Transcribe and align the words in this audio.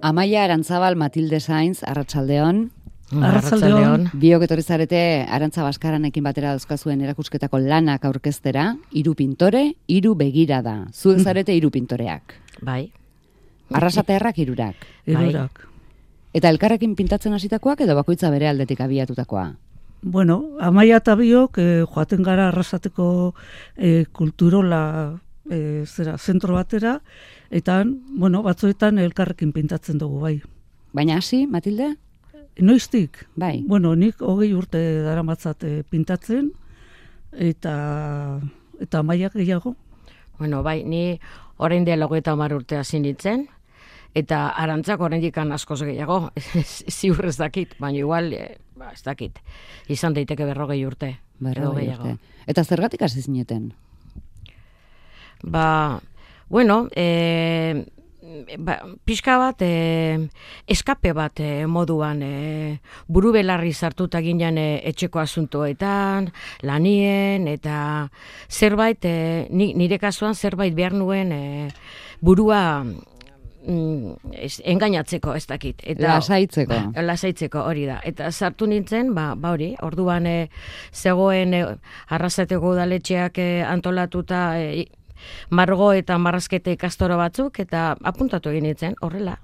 Amaia 0.00 0.44
Arantzabal 0.44 0.94
Matilde 0.94 1.40
Sainz, 1.40 1.82
Arratsaldeon. 1.82 2.68
Arratsaldeon. 3.18 4.04
Biok 4.14 4.44
etorri 4.46 4.62
zarete 4.62 5.00
Arantza 5.26 5.64
Baskaranekin 5.66 6.22
batera 6.22 6.52
dauzkazuen 6.54 7.00
erakusketako 7.02 7.58
lanak 7.64 8.04
aurkeztera, 8.06 8.76
hiru 8.94 9.16
pintore, 9.18 9.72
hiru 9.90 10.14
begira 10.14 10.60
da. 10.62 10.76
Zuek 10.94 11.24
zarete 11.24 11.56
hiru 11.56 11.72
pintoreak. 11.74 12.36
Bai. 12.62 12.92
Arrasatearrak 13.74 14.38
hirurak. 14.38 14.86
Hirurak. 15.08 15.64
Eta 16.32 16.52
elkarrekin 16.52 16.94
pintatzen 16.94 17.34
hasitakoak 17.34 17.82
edo 17.82 17.96
bakoitza 17.98 18.30
bere 18.30 18.48
aldetik 18.48 18.80
abiatutakoa. 18.84 19.48
Bueno, 20.02 20.54
amaia 20.62 21.00
eta 21.02 21.16
biok 21.18 21.58
eh, 21.58 21.82
joaten 21.82 22.22
gara 22.22 22.52
arrasateko 22.52 23.34
eh, 23.74 24.04
kulturola 24.14 25.18
eh, 25.50 25.82
zera, 25.86 26.14
zentro 26.18 26.54
batera, 26.54 27.00
eta, 27.50 27.82
bueno, 28.16 28.42
batzuetan 28.42 28.98
elkarrekin 28.98 29.52
pintatzen 29.52 29.98
dugu, 29.98 30.20
bai. 30.20 30.36
Baina 30.92 31.18
hasi, 31.18 31.46
Matilde? 31.46 31.94
Noiztik? 32.58 33.26
Bai. 33.36 33.62
Bueno, 33.66 33.94
nik 33.94 34.22
hogei 34.22 34.50
urte 34.54 34.80
daramatzat 35.04 35.64
eh, 35.64 35.82
pintatzen, 35.88 36.50
eta 37.32 37.74
eta 38.80 39.02
amaiak 39.02 39.36
gehiago. 39.38 39.74
Bueno, 40.38 40.62
bai, 40.62 40.82
ni 40.84 41.18
orain 41.58 41.84
dela 41.84 42.06
hogeita 42.06 42.34
hamar 42.34 42.54
urte 42.54 42.78
hasi 42.78 43.00
nintzen, 43.02 43.46
eta 44.14 44.48
arantzak 44.48 45.00
oraindik 45.00 45.38
askoz 45.38 45.82
gehiago, 45.82 46.30
ziur 46.98 47.24
ez 47.26 47.36
dakit, 47.36 47.74
baina 47.78 47.98
igual, 47.98 48.32
eh, 48.32 48.58
ba, 48.76 48.92
ez 48.92 49.02
dakit, 49.02 49.38
izan 49.88 50.14
daiteke 50.14 50.44
berrogei 50.44 50.84
urte. 50.86 51.18
Berrogei 51.38 51.88
urte. 51.94 52.16
Eta 52.46 52.64
zergatik 52.64 53.02
hasi 53.02 53.22
zineten? 53.22 53.72
Ba, 55.42 56.00
bueno, 56.48 56.88
e, 56.96 57.84
ba, 58.58 58.78
pixka 59.04 59.38
bat, 59.38 59.62
e, 59.62 60.28
eskape 60.66 61.12
bat 61.16 61.40
e, 61.40 61.66
moduan, 61.66 62.22
e, 62.22 62.80
buru 63.08 63.32
belarri 63.32 63.72
sartuta 63.72 64.20
ginen 64.24 64.58
e, 64.58 64.68
etxeko 64.88 65.22
asuntoetan, 65.22 66.30
lanien, 66.62 67.48
eta 67.48 68.08
zerbait, 68.48 69.04
e, 69.04 69.46
ni, 69.50 69.72
nire 69.74 70.00
kasuan 70.02 70.34
zerbait 70.34 70.74
behar 70.74 70.96
nuen 70.96 71.32
e, 71.32 71.44
burua 72.20 72.84
mm, 72.84 74.32
ez, 74.32 74.58
engainatzeko, 74.64 75.34
ez 75.38 75.46
dakit. 75.48 75.82
Lasaitzeko. 75.98 76.80
Lasaitzeko 77.04 77.64
hori 77.70 77.86
da. 77.88 78.00
Eta 78.04 78.32
sartu 78.32 78.68
nintzen, 78.70 79.14
ba, 79.16 79.32
ba 79.36 79.54
hori, 79.56 79.74
orduan 79.84 80.28
e, 80.28 80.38
zegoen 80.92 81.56
e, 81.56 81.64
arrasateko 82.14 82.74
udaletxeak 82.76 83.42
e, 83.42 83.50
antolatuta 83.66 84.50
e, 84.60 84.88
margo 85.50 85.92
eta 85.92 86.18
marrazkete 86.18 86.72
ikastoro 86.72 87.16
batzuk, 87.16 87.60
eta 87.60 87.96
apuntatu 88.02 88.50
egin 88.50 88.68
nintzen, 88.68 88.96
horrela. 89.00 89.38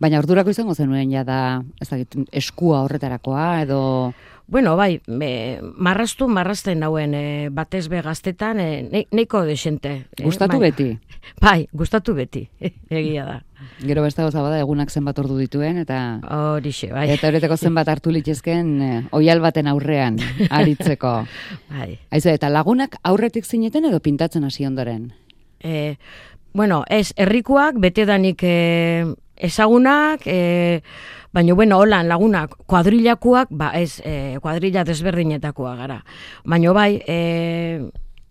Baina 0.00 0.18
ordurako 0.22 0.48
izango 0.54 0.72
zenuen 0.74 1.10
ja 1.12 1.26
da, 1.28 1.60
ez 1.80 1.90
dakit, 1.90 2.16
eskua 2.32 2.84
horretarakoa 2.86 3.48
edo... 3.66 3.80
Bueno, 4.50 4.72
bai, 4.74 4.96
me, 5.06 5.60
marraztu 5.78 6.26
marrazten 6.26 6.80
nauen 6.82 7.12
e, 7.14 7.50
batez 7.54 7.84
be 7.92 8.00
gaztetan, 8.02 8.58
e, 8.58 8.80
ne, 8.82 9.04
neiko 9.14 9.44
desente. 9.46 9.92
e, 10.16 10.24
Gustatu 10.24 10.58
bai. 10.58 10.70
beti. 10.72 10.88
Bai, 11.44 11.68
gustatu 11.72 12.14
beti, 12.16 12.46
egia 12.90 13.26
da. 13.26 13.36
Gero 13.84 14.02
beste 14.02 14.24
gauza 14.24 14.40
bada 14.42 14.58
egunak 14.58 14.90
zenbat 14.90 15.18
ordu 15.20 15.36
dituen 15.38 15.76
eta 15.78 16.18
Horixe, 16.24 16.88
bai. 16.90 17.10
eta 17.12 17.28
horretako 17.28 17.58
zenbat 17.60 17.88
hartu 17.92 18.10
litzezken 18.10 18.70
eh, 18.82 19.02
oial 19.12 19.44
baten 19.44 19.68
aurrean 19.68 20.16
aritzeko. 20.48 21.12
bai. 21.76 21.98
Aizu, 22.10 22.32
eta 22.32 22.48
lagunak 22.48 22.96
aurretik 23.04 23.44
zineten 23.44 23.84
edo 23.84 24.00
pintatzen 24.00 24.48
hasi 24.48 24.66
ondoren? 24.66 25.10
E, 25.60 25.96
bueno, 26.52 26.84
ez, 26.88 27.12
herrikoak, 27.16 27.78
betedanik 27.78 28.42
e, 28.42 29.06
ezagunak, 29.36 30.26
e, 30.26 30.82
baina, 31.32 31.54
bueno, 31.54 31.78
holan 31.78 32.08
lagunak, 32.08 32.56
kuadrilakoak, 32.66 33.48
ba, 33.50 33.70
ez, 33.78 34.00
e, 34.04 34.38
kuadrilla 34.42 34.84
desberdinetakoa 34.84 35.76
gara. 35.76 36.02
Baina, 36.44 36.72
bai, 36.72 37.02
e, 37.06 37.90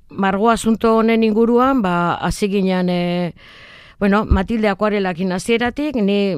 margo 0.09 0.50
asunto 0.50 0.97
honen 0.97 1.23
inguruan, 1.23 1.81
ba, 1.81 2.16
hasi 2.16 2.50
ginen, 2.50 2.90
e, 2.90 3.34
bueno, 4.00 4.25
Matilde 4.25 4.69
akuarelakin 4.69 5.31
hasieratik, 5.31 5.96
ni 5.96 6.35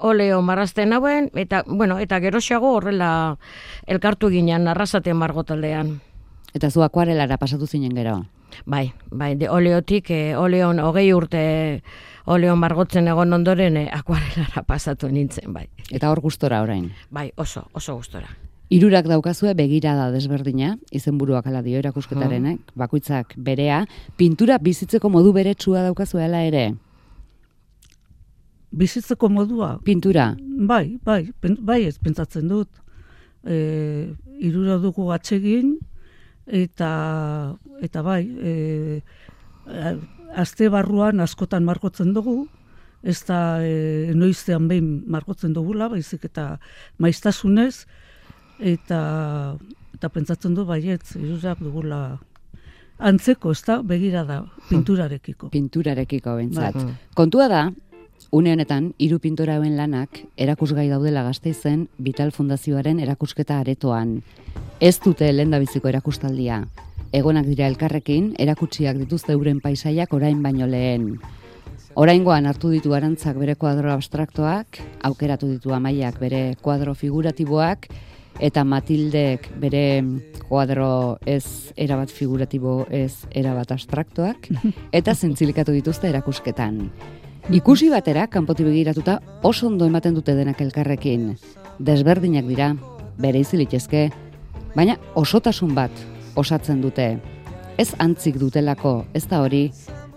oleo 0.00 0.42
marrazten 0.42 0.92
hauen, 0.92 1.30
eta, 1.34 1.62
bueno, 1.66 1.98
eta 1.98 2.20
geroxago 2.20 2.74
horrela 2.76 3.38
elkartu 3.86 4.28
ginen 4.30 4.68
arrasaten 4.68 5.16
margo 5.16 5.44
taldean. 5.44 6.00
Eta 6.54 6.70
zu 6.70 6.82
akuarelara 6.82 7.38
pasatu 7.38 7.66
zinen 7.66 7.94
gero. 7.94 8.20
Bai, 8.66 8.92
bai, 9.10 9.34
de 9.36 9.50
oleotik, 9.50 10.10
e, 10.10 10.36
oleon 10.36 10.80
hogei 10.80 11.12
urte 11.12 11.44
oleon 12.26 12.58
margotzen 12.58 13.08
egon 13.08 13.32
ondoren 13.36 13.76
e, 13.76 13.84
akuarelara 13.92 14.64
pasatu 14.70 15.10
nintzen, 15.12 15.52
bai. 15.52 15.68
Eta 15.90 16.10
hor 16.10 16.22
gustora 16.24 16.62
orain. 16.64 16.90
Bai, 17.10 17.30
oso, 17.36 17.66
oso 17.72 17.96
gustora. 17.96 18.28
Hirurak 18.72 19.06
daukazue 19.06 19.52
begirada 19.54 20.08
desberdina, 20.10 20.72
izenburuak 20.90 21.46
ala 21.46 21.60
dio 21.62 21.78
erakusketarenek, 21.78 22.72
bakoitzak 22.80 23.34
berea, 23.36 23.84
pintura 24.16 24.56
bizitzeko 24.58 25.10
modu 25.12 25.34
beretsua 25.36 25.84
daukazue 25.84 26.24
ala 26.24 26.40
ere. 26.48 26.70
Bizitzeko 28.74 29.28
modua, 29.30 29.76
Pintura, 29.84 30.32
bai, 30.40 30.98
bai, 31.04 31.28
bai 31.60 31.84
ez 31.86 31.98
pentsatzen 32.02 32.48
dut. 32.50 32.80
E, 33.44 34.08
irura 34.42 34.80
dugu 34.82 35.12
atsegin, 35.14 35.76
eta, 36.46 37.54
eta 37.82 38.02
bai, 38.02 38.22
e, 38.40 39.02
a- 39.66 39.96
aste 40.42 40.68
barruan 40.68 41.20
askotan 41.20 41.64
margotzen 41.64 42.12
dugu, 42.14 42.48
ez 43.02 43.20
da 43.28 43.60
e, 43.64 44.12
noiztean 44.16 44.68
behin 44.68 45.04
margotzen 45.06 45.52
dugula, 45.52 45.88
baizik 45.92 46.24
eta 46.24 46.58
maiztasunez, 46.98 47.86
eta, 48.58 49.56
eta 49.94 50.08
pentsatzen 50.08 50.54
du 50.54 50.64
baietz, 50.64 51.16
irurak 51.16 51.60
dugula 51.60 52.18
antzeko, 52.98 53.50
ez 53.52 53.62
da, 53.66 53.80
begira 53.82 54.22
da, 54.24 54.44
pinturarekiko. 54.70 55.48
pinturarekiko 55.50 56.36
bentsat. 56.38 56.74
Bai. 56.78 56.94
Kontua 57.18 57.48
da, 57.50 57.62
une 58.30 58.52
honetan, 58.52 58.92
hiru 58.98 59.18
pintora 59.18 59.56
hauen 59.56 59.76
lanak 59.76 60.20
erakusgai 60.36 60.88
daudela 60.88 61.22
gazteizen 61.26 61.88
Vital 61.98 62.32
Fundazioaren 62.32 63.00
erakusketa 63.00 63.58
aretoan. 63.60 64.22
Ez 64.80 64.98
dute 65.04 65.30
lendabiziko 65.32 65.88
erakustaldia. 65.88 66.64
Egonak 67.14 67.46
dira 67.46 67.68
elkarrekin, 67.70 68.34
erakutsiak 68.38 68.98
dituzte 68.98 69.32
euren 69.32 69.60
paisaiak 69.60 70.12
orain 70.14 70.42
baino 70.42 70.66
lehen. 70.66 71.18
Oraingoan 71.94 72.46
hartu 72.50 72.72
ditu 72.74 72.94
arantzak 72.94 73.36
bere 73.38 73.54
kuadro 73.54 73.92
abstraktoak, 73.92 74.80
aukeratu 75.06 75.52
ditu 75.52 75.74
amaiak 75.74 76.18
bere 76.18 76.56
kuadro 76.62 76.94
figuratiboak, 76.98 77.86
eta 78.42 78.64
Matildek 78.66 79.46
bere 79.62 80.02
kuadro 80.48 81.18
ez 81.26 81.72
erabat 81.76 82.10
figuratibo, 82.10 82.84
ez 82.90 83.26
erabat 83.30 83.70
abstraktoak, 83.76 84.50
eta 84.98 85.14
zentzilikatu 85.14 85.76
dituzte 85.76 86.10
erakusketan. 86.10 86.88
Ikusi 87.52 87.90
batera, 87.92 88.22
kanpoti 88.32 88.64
begiratuta, 88.64 89.18
oso 89.44 89.66
ondo 89.68 89.84
ematen 89.84 90.14
dute 90.16 90.32
denak 90.32 90.62
elkarrekin. 90.64 91.34
Desberdinak 91.76 92.46
dira, 92.48 92.70
bere 93.20 93.42
izilitezke, 93.44 94.06
baina 94.72 94.94
osotasun 95.20 95.74
bat 95.76 95.92
osatzen 96.40 96.80
dute. 96.80 97.18
Ez 97.76 97.90
antzik 98.00 98.38
dutelako, 98.40 99.04
ez 99.12 99.26
da 99.28 99.42
hori, 99.44 99.66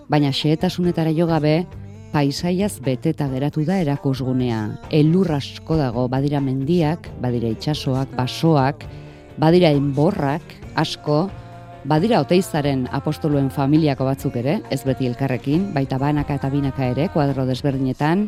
baina 0.07 0.31
xehetasunetara 0.31 1.11
jo 1.17 1.27
gabe, 1.27 1.65
paisaiaz 2.13 2.77
beteta 2.85 3.27
geratu 3.27 3.65
da 3.67 3.81
erakusgunea. 3.83 4.61
Elur 4.95 5.33
asko 5.35 5.75
dago, 5.75 6.07
badira 6.07 6.39
mendiak, 6.39 7.11
badira 7.19 7.51
itsasoak, 7.51 8.15
basoak, 8.15 8.87
badira 9.35 9.73
enborrak 9.75 10.55
asko, 10.79 11.25
badira 11.87 12.19
oteizaren 12.19 12.83
apostoluen 12.91 13.47
familiako 13.53 14.05
batzuk 14.09 14.35
ere, 14.41 14.57
ez 14.69 14.81
beti 14.83 15.07
elkarrekin, 15.07 15.69
baita 15.73 15.97
banaka 16.01 16.35
eta 16.35 16.49
binaka 16.51 16.89
ere, 16.91 17.07
kuadro 17.13 17.45
desberdinetan, 17.47 18.27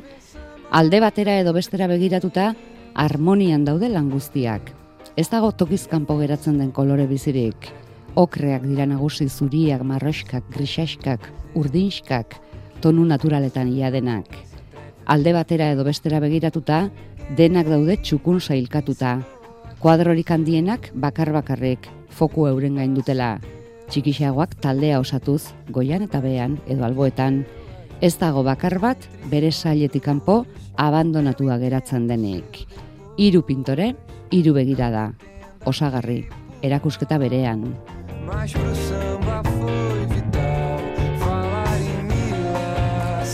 alde 0.72 1.02
batera 1.04 1.36
edo 1.42 1.52
bestera 1.54 1.90
begiratuta, 1.92 2.54
harmonian 2.96 3.66
daude 3.68 3.90
lan 3.92 4.10
guztiak. 4.14 4.72
Ez 5.20 5.28
dago 5.28 5.52
tokizkanpo 5.52 6.16
geratzen 6.22 6.58
den 6.62 6.72
kolore 6.72 7.08
bizirik. 7.08 7.68
Okreak 8.16 8.64
dira 8.64 8.88
nagusi 8.88 9.28
zuriak, 9.30 9.84
marroskak, 9.84 10.48
grisaskak, 10.56 11.28
urdinskak, 11.60 12.40
tonu 12.80 13.04
naturaletan 13.06 13.68
ia 13.76 13.92
denak. 13.92 14.32
Alde 15.06 15.36
batera 15.36 15.72
edo 15.74 15.84
bestera 15.84 16.24
begiratuta, 16.24 16.86
denak 17.36 17.68
daude 17.68 18.00
txukun 18.00 18.40
sailkatuta. 18.40 19.18
Kuadrorik 19.80 20.32
handienak 20.32 20.92
bakar 20.94 21.32
bakarrik, 21.36 21.88
foku 22.10 22.48
euren 22.48 22.76
gain 22.76 22.94
dutela. 22.98 23.38
Txikixagoak 23.90 24.56
taldea 24.62 25.00
osatuz, 25.02 25.54
goian 25.70 26.04
eta 26.06 26.22
bean 26.22 26.60
edo 26.68 26.86
alboetan, 26.86 27.44
ez 28.02 28.14
dago 28.20 28.44
bakar 28.44 28.78
bat 28.80 29.08
bere 29.32 29.52
sailetik 29.52 30.04
kanpo 30.06 30.46
abandonatua 30.78 31.58
geratzen 31.60 32.08
denik. 32.08 32.64
Hiru 33.18 33.42
pintore, 33.44 33.96
hiru 34.32 34.54
begirada. 34.54 35.12
Osagarri, 35.66 36.22
erakusketa 36.62 37.18
berean. 37.20 37.66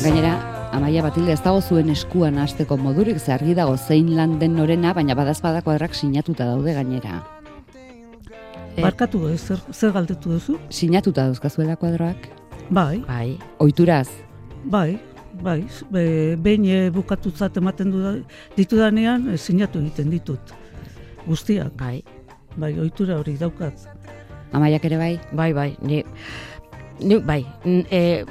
Gainera, 0.05 0.33
Amaia 0.75 1.01
Batilde 1.05 1.31
ez 1.33 1.41
dago 1.41 1.61
zuen 1.61 1.89
eskuan 1.93 2.37
hasteko 2.37 2.77
modurik 2.77 3.19
ze 3.19 3.31
argi 3.33 3.53
dago 3.55 3.77
zein 3.77 4.15
lan 4.15 4.39
den 4.39 4.55
norena, 4.55 4.93
baina 4.93 5.15
badazpadako 5.15 5.71
errak 5.77 5.95
sinatuta 5.95 6.45
daude 6.45 6.73
gainera. 6.73 7.23
Eh. 8.75 8.81
Barkatu 8.83 9.27
ez, 9.31 9.39
zer, 9.47 9.59
zer 9.71 9.91
galdetu 9.95 10.33
duzu? 10.35 10.57
Sinatuta 10.69 11.25
dauzkazuela 11.29 11.75
kuadroak? 11.79 12.27
Bai, 12.69 12.99
Bai, 13.07 13.37
Oituraz, 13.61 14.09
bai, 14.65 14.97
bai, 15.43 15.61
be, 15.93 16.35
behin 16.41 16.65
e, 16.65 16.77
bukatutzat 16.91 17.57
ematen 17.61 17.91
du 17.93 18.01
ditudanean 18.57 19.29
e, 19.33 19.37
sinatu 19.37 19.79
egiten 19.83 20.09
ditut. 20.09 20.51
Guztiak, 21.27 21.71
bai, 21.77 22.01
bai, 22.57 22.73
ohitura 22.79 23.19
hori 23.21 23.37
daukat. 23.37 23.85
Amaiak 24.51 24.85
ere 24.89 24.97
bai? 24.97 25.13
bai, 25.31 25.51
bai, 25.53 25.69
ni, 25.81 26.03
ni 26.99 27.19
bai, 27.19 27.45
n- 27.65 27.85
e, 27.91 28.25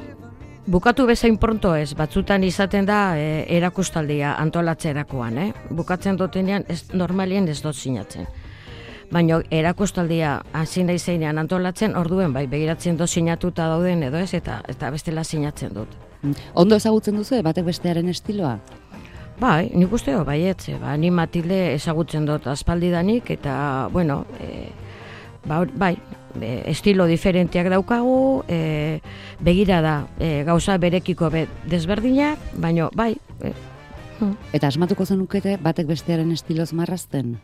bukatu 0.66 1.06
bezain 1.06 1.36
pronto 1.38 1.74
ez, 1.76 1.92
batzutan 1.94 2.42
izaten 2.44 2.84
da 2.90 3.14
e, 3.16 3.44
erakustaldia 3.56 4.34
antolatzerakoan, 4.42 5.38
eh? 5.38 5.52
Bukatzen 5.70 6.16
dutenean, 6.18 6.64
ez, 6.68 6.82
normalien 6.92 7.46
ez 7.48 7.60
dut 7.62 7.76
sinatzen. 7.78 8.26
Baina 9.12 9.40
erakustaldia 9.52 10.38
hasi 10.52 10.84
nahi 10.84 10.98
zeinean 10.98 11.38
antolatzen, 11.38 11.96
orduen 11.96 12.32
bai, 12.32 12.46
begiratzen 12.50 12.96
dut 12.96 13.10
sinatuta 13.10 13.68
dauden 13.68 14.02
edo 14.08 14.18
ez, 14.18 14.32
eta 14.34 14.60
eta 14.68 14.90
bestela 14.94 15.24
sinatzen 15.24 15.74
dut. 15.74 15.92
Ondo 16.54 16.76
ezagutzen 16.76 17.16
duzu, 17.20 17.42
batek 17.44 17.66
bestearen 17.68 18.08
estiloa? 18.08 18.58
Bai, 19.40 19.70
nik 19.74 19.92
uste 19.92 20.14
dut, 20.14 20.24
baietze, 20.26 20.78
ba, 20.80 20.96
ni 20.96 21.10
Matilde 21.10 21.74
ezagutzen 21.74 22.26
dut 22.26 22.46
aspaldidanik, 22.46 23.30
eta, 23.34 23.88
bueno, 23.92 24.22
e, 24.40 24.68
ba, 25.44 25.64
bai, 25.74 25.96
e, 26.40 26.62
estilo 26.70 27.06
diferenteak 27.10 27.68
daukagu, 27.74 28.44
e, 28.48 29.00
begira 29.44 29.82
da, 29.82 29.96
e, 30.18 30.44
gauza 30.46 30.78
berekiko 30.78 31.30
be, 31.34 31.48
desberdinak, 31.70 32.38
baino, 32.62 32.90
bai, 32.94 33.12
e, 33.42 33.52
Eta 34.54 34.68
asmatuko 34.70 35.04
zenukete 35.04 35.56
batek 35.60 35.88
bestearen 35.90 36.30
estiloz 36.32 36.72
marrazten? 36.72 37.34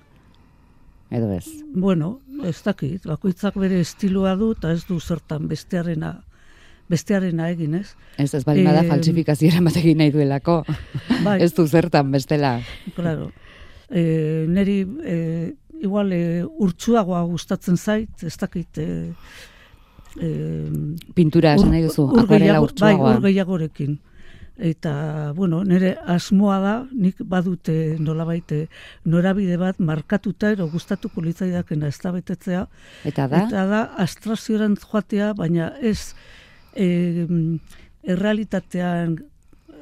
Edo 1.10 1.32
ez? 1.34 1.46
Bueno, 1.74 2.20
ez 2.46 2.60
dakit, 2.62 3.04
bakoitzak 3.06 3.56
bere 3.58 3.80
estiloa 3.82 4.36
du 4.38 4.52
eta 4.54 4.70
ez 4.72 4.84
du 4.86 5.00
zertan 5.00 5.48
bestearena 5.50 6.20
bestearena 6.90 7.48
egin, 7.52 7.74
ez? 7.78 7.92
Ez 8.18 8.32
ez 8.34 8.42
baldin 8.44 8.64
bada 8.66 8.80
Em, 8.82 8.88
faltsifikazioaren 8.90 9.64
batekin 9.64 9.98
nahi 9.98 10.10
duelako. 10.10 10.64
Bai, 11.26 11.36
Ez 11.42 11.52
du 11.54 11.66
zertan 11.68 12.10
bestela. 12.10 12.60
claro. 12.96 13.30
E, 13.90 14.46
neri 14.48 14.80
e, 15.04 15.16
igual 15.82 16.12
e, 16.12 16.44
urtsuagoa 16.46 17.22
gustatzen 17.30 17.76
zait, 17.78 18.10
ez 18.22 18.36
dakit 18.38 18.78
e, 18.78 18.88
e, 20.20 20.28
Pintura 21.14 21.54
esan 21.54 21.70
nahi 21.74 21.82
duzu, 21.86 22.04
ur 22.10 22.26
gehiago- 22.30 22.66
urtsuagoa. 22.68 23.06
Bai, 23.08 23.16
ur 23.16 23.22
gehiagorekin. 23.28 23.98
Eta, 24.60 25.32
bueno, 25.32 25.62
nire 25.64 25.94
asmoa 26.04 26.58
da, 26.60 26.74
nik 26.92 27.22
badute 27.24 27.96
nolabait 27.98 28.52
eh, 28.52 28.66
norabide 29.08 29.56
bat 29.56 29.80
markatuta 29.80 30.50
ero 30.52 30.66
gustatuko 30.68 31.24
litzaidakena 31.24 31.88
ez 31.88 31.96
da 32.02 32.12
betetzea, 32.12 32.66
Eta 33.08 33.26
da, 33.26 33.40
Eta 33.46 33.64
da 33.70 33.80
astrazioran 34.04 34.76
joatea, 34.76 35.32
baina 35.38 35.72
ez 35.80 36.12
e, 36.76 37.24
errealitatean 38.04 39.16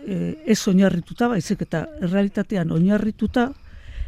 e, 0.06 0.36
ez 0.46 0.60
oinarrituta, 0.70 1.28
baizik 1.34 1.66
eta 1.66 1.84
errealitatean 1.98 2.70
oinarrituta, 2.78 3.48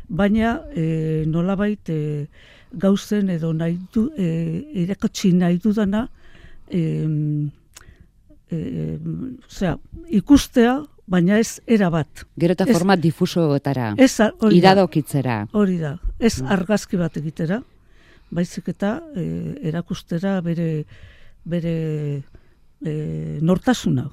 baina 0.08 0.60
e, 0.70 1.24
nolabait 1.26 1.90
e, 1.90 2.28
gauzen 2.72 3.30
edo 3.34 3.52
nahi 3.52 3.78
du, 3.92 4.06
e, 4.14 4.30
irakatsi 4.84 5.32
nahi 5.34 5.58
dudana, 5.58 6.06
e, 6.70 7.02
e, 8.50 8.98
osea, 9.46 9.76
ikustea, 10.08 10.80
baina 11.10 11.38
ez 11.38 11.60
erabat. 11.66 12.24
gero 12.38 12.54
eta 12.54 12.66
format 12.66 13.00
difusoetara, 13.00 13.94
Ez 13.98 14.20
hori 14.20 14.58
iradokitzera. 14.58 15.48
Hori 15.52 15.78
da, 15.78 15.98
ez 16.18 16.40
argazki 16.42 16.96
bat 16.96 17.16
egitera, 17.16 17.62
baizik 18.30 18.68
eta 18.68 19.00
e, 19.16 19.56
erakustera 19.72 20.40
bere 20.40 20.84
bere 21.44 22.22
e, 22.84 23.38
nortasuna. 23.40 24.08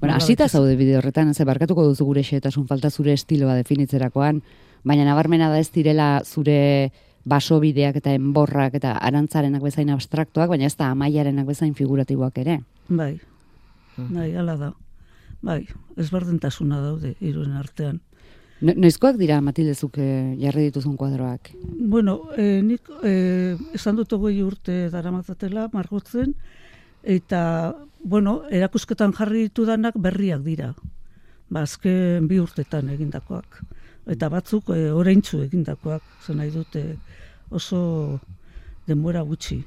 Bueno, 0.00 0.14
hasita 0.14 0.48
zaude 0.48 0.76
bideo 0.76 0.98
horretan, 0.98 1.34
ze 1.34 1.44
barkatuko 1.44 1.84
duzu 1.84 2.04
gure 2.04 2.22
xetasun 2.24 2.66
falta 2.66 2.90
zure 2.90 3.12
estiloa 3.12 3.54
definitzerakoan, 3.58 4.40
baina 4.84 5.04
nabarmena 5.04 5.50
da 5.52 5.58
ez 5.60 5.70
direla 5.72 6.22
zure 6.24 6.92
basobideak 7.26 7.98
eta 8.00 8.14
enborrak 8.14 8.78
eta 8.78 8.94
arantzarenak 8.96 9.62
bezain 9.62 9.90
abstraktuak, 9.90 10.48
baina 10.48 10.66
ez 10.70 10.76
da 10.76 10.92
amaiarenak 10.94 11.46
bezain 11.46 11.74
figuratiboak 11.74 12.38
ere. 12.38 12.60
Bai, 12.88 13.18
bai, 13.96 14.34
hala 14.36 14.56
da. 14.60 14.72
Bai, 15.44 15.62
ezberdintasuna 16.00 16.80
daude 16.82 17.14
hiruen 17.20 17.56
artean. 17.56 18.00
No, 18.64 18.72
noizkoak 18.72 19.18
dira, 19.20 19.42
Matildezuk 19.44 19.98
eh, 20.00 20.34
jarri 20.40 20.70
dituzun 20.70 20.96
kuadroak? 20.96 21.50
Bueno, 21.76 22.30
e, 22.40 22.62
nik 22.64 22.88
e, 23.04 23.12
esan 23.76 23.98
dut 23.98 24.14
hogei 24.16 24.38
urte 24.40 24.86
daramatzatela 24.92 25.66
margotzen, 25.74 26.32
eta, 27.04 27.40
bueno, 28.00 28.38
erakusketan 28.48 29.12
jarri 29.18 29.44
ditudanak 29.50 30.00
berriak 30.00 30.40
dira. 30.46 30.72
Ba, 31.52 31.66
azken 31.66 32.26
bi 32.30 32.40
urtetan 32.40 32.88
egindakoak. 32.96 33.60
Eta 34.16 34.32
batzuk 34.32 34.72
e, 34.72 34.88
oraintzu 34.88 35.42
egindakoak, 35.44 36.02
zen 36.24 36.40
nahi 36.40 36.54
dute 36.54 36.86
oso 37.50 38.18
denbora 38.88 39.20
gutxi. 39.26 39.60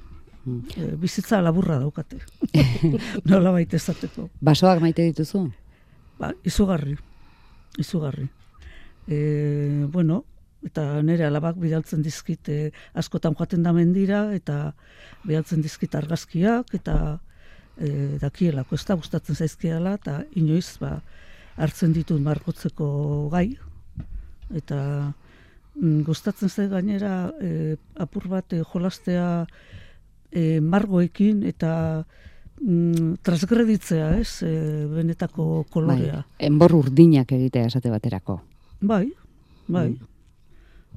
Mm. 0.50 0.66
E, 0.76 0.96
bizitza 1.02 1.42
laburra 1.42 1.78
daukate. 1.80 2.20
Nola 3.30 3.54
baita 3.56 3.78
esateko. 3.78 4.30
Basoak 4.42 4.82
maite 4.84 5.06
dituzu? 5.12 5.46
Ba, 6.20 6.34
izugarri, 6.48 6.98
izugarri. 7.80 8.28
E, 9.08 9.86
bueno, 9.94 10.24
eta 10.66 11.02
nire 11.06 11.26
alabak 11.28 11.58
bidaltzen 11.62 12.04
dizkit 12.04 12.50
e, 12.52 12.60
askotan 12.98 13.38
joaten 13.38 13.64
da 13.64 13.74
mendira, 13.76 14.26
eta 14.36 14.74
bidaltzen 15.24 15.64
dizkit 15.64 15.96
argazkiak, 15.96 16.74
eta 16.76 16.98
e, 17.78 18.18
dakielako, 18.22 18.76
ez 18.76 18.86
da 18.90 19.00
gustatzen 19.00 19.40
zaizkiala, 19.40 19.96
eta 20.02 20.20
inoiz 20.40 20.78
ba, 20.82 20.98
hartzen 21.60 21.96
ditut 21.96 22.22
margotzeko 22.24 22.90
gai, 23.32 23.48
eta 24.56 24.80
mm, 25.80 26.02
gustatzen 26.08 26.52
zait 26.52 26.72
gainera 26.72 27.32
e, 27.40 27.78
apur 28.00 28.28
bat 28.32 28.54
e, 28.54 28.64
jolastea 28.74 29.30
e, 30.32 30.60
margoekin, 30.62 31.44
eta 31.50 31.72
mm, 32.62 33.20
transgreditzea, 33.26 34.12
ez, 34.20 34.44
e, 34.44 34.54
benetako 34.92 35.66
kolorea. 35.72 36.24
Bai, 36.24 36.48
enbor 36.50 36.76
urdinak 36.78 37.32
egitea 37.38 37.70
esate 37.72 37.92
baterako. 37.94 38.40
Bai, 38.82 39.06
bai. 39.68 39.90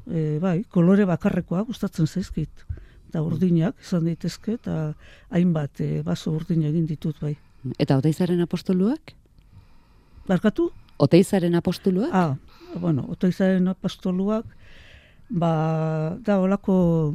E, 0.06 0.38
bai, 0.42 0.62
kolore 0.70 1.06
bakarrekoa 1.08 1.64
gustatzen 1.68 2.06
zaizkit. 2.06 2.66
Eta 3.12 3.20
urdinak 3.20 3.76
izan 3.82 4.06
daitezke 4.08 4.56
eta 4.56 4.94
hainbat 5.30 5.82
e, 5.84 5.90
baso 6.06 6.32
urdin 6.32 6.62
egin 6.64 6.86
ditut 6.88 7.18
bai. 7.20 7.34
Eta 7.78 7.98
oteizaren 8.00 8.40
apostoluak? 8.40 9.12
Barkatu? 10.26 10.70
Oteizaren 11.02 11.54
apostoluak? 11.58 12.10
Ah, 12.14 12.36
bueno, 12.80 13.04
otoizaren 13.12 13.68
apostoluak 13.68 14.46
ba, 15.28 16.16
da 16.24 16.38
olako 16.40 17.14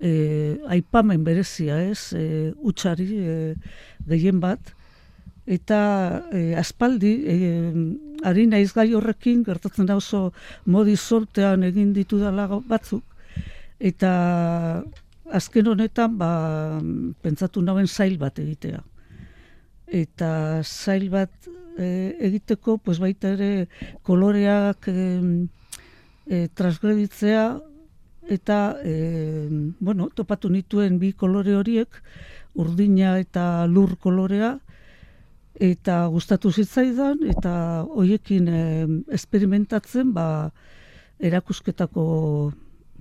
e, 0.00 0.58
aipamen 0.68 1.24
berezia, 1.24 1.80
ez? 1.82 2.12
E, 2.14 2.52
utxari 2.62 3.08
e, 3.18 3.36
gehien 4.08 4.40
bat. 4.40 4.74
Eta 5.48 5.80
e, 6.32 6.54
aspaldi 6.60 7.12
e, 7.24 7.36
ari 8.28 8.46
naiz 8.46 8.72
gai 8.76 8.90
horrekin 8.94 9.44
gertatzen 9.46 9.88
da 9.88 9.96
oso 9.96 10.32
modi 10.66 10.96
sortean 10.96 11.64
egin 11.64 11.92
ditu 11.96 12.20
dala 12.20 12.48
batzuk. 12.48 13.04
Eta 13.78 14.12
azken 15.32 15.68
honetan 15.72 16.16
ba, 16.18 16.30
pentsatu 17.22 17.62
nauen 17.62 17.86
zail 17.86 18.18
bat 18.18 18.38
egitea. 18.38 18.82
Eta 19.88 20.30
zail 20.64 21.08
bat 21.12 21.48
e, 21.78 22.16
egiteko 22.28 22.76
pues 22.78 22.98
baita 23.00 23.32
ere 23.36 23.68
koloreak 24.04 24.90
e, 24.90 25.08
e, 26.26 26.48
transgreditzea 26.54 27.44
eta 28.28 28.76
e, 28.84 29.48
bueno, 29.80 30.08
topatu 30.14 30.50
nituen 30.52 30.98
bi 31.00 31.12
kolore 31.12 31.56
horiek 31.56 32.00
urdina 32.54 33.18
eta 33.18 33.66
lur 33.66 33.96
kolorea 33.96 34.58
eta 35.58 36.06
gustatu 36.12 36.52
zitzaidan 36.52 37.24
eta 37.32 37.84
hoiekin 37.88 38.48
e, 38.48 38.62
esperimentatzen 39.16 40.12
ba 40.14 40.52
erakusketako 41.18 42.52